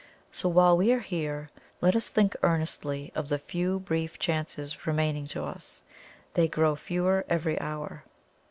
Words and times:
So 0.31 0.49
while 0.49 0.75
we 0.77 0.91
are 0.93 0.99
here, 0.99 1.51
let 1.79 1.95
us 1.95 2.09
think 2.09 2.35
earnestly 2.41 3.11
of 3.13 3.27
the 3.27 3.37
few 3.37 3.79
brief 3.79 4.17
chances 4.17 4.87
remaining 4.87 5.27
to 5.27 5.43
us 5.43 5.83
they 6.33 6.47
grow 6.47 6.75
fewer 6.75 7.23
every 7.29 7.59
hour. 7.61 8.03